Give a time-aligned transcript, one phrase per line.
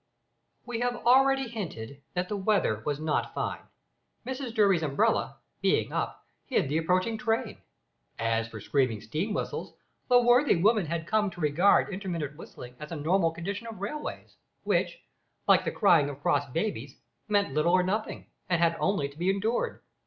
[0.65, 3.61] We have already hinted that the weather was not fine.
[4.25, 7.59] Mrs Durby's umbrella being up, hid the approaching train.
[8.17, 9.73] As for screaming steam whistles,
[10.09, 14.37] the worthy woman had come to regard intermittent whistling as a normal condition of railways,
[14.63, 15.03] which,
[15.47, 16.97] like the crying of cross babies,
[17.27, 19.83] meant little or nothing, and had only to be endured.